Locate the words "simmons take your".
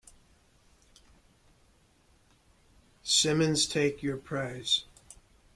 3.03-4.17